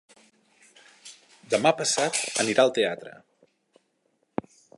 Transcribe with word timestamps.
Demà 1.55 1.73
passat 1.83 2.17
anirà 2.45 2.65
al 2.65 2.75
teatre. 2.79 3.15